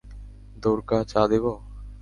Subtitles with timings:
[0.55, 1.45] দ্বোরকা, চা দেব?